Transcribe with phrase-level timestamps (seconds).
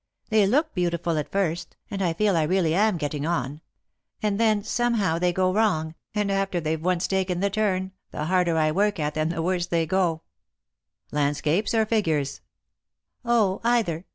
[0.29, 3.61] They look beautiful at first, and I feel I really am getting on;
[4.19, 8.57] and then somehow they go wrong, and after they've once taken the turn, the harder
[8.57, 12.39] I work at them the worse they go." 22 Lost for Love." Landscapes or figures
[12.39, 12.41] P
[13.29, 14.05] ""0, either.